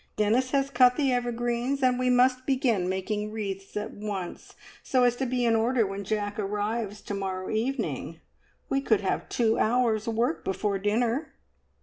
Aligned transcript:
Dennis 0.15 0.49
has 0.49 0.71
cut 0.71 0.95
the 0.95 1.13
evergreens, 1.13 1.83
and 1.83 1.99
we 1.99 2.09
must 2.09 2.47
begin 2.47 2.89
making 2.89 3.31
wreaths 3.31 3.77
at 3.77 3.91
once, 3.93 4.55
so 4.81 5.03
as 5.03 5.15
to 5.17 5.27
be 5.27 5.45
in 5.45 5.55
order 5.55 5.85
when 5.85 6.03
Jack 6.03 6.39
arrives 6.39 7.01
to 7.01 7.13
morrow 7.13 7.51
evening. 7.51 8.19
We 8.67 8.81
could 8.81 9.01
have 9.01 9.29
two 9.29 9.59
hours' 9.59 10.07
work 10.07 10.43
before 10.43 10.79
dinner." 10.79 11.35